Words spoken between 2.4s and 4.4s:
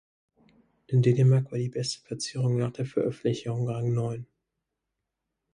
nach der Veröffentlichung Rang neun.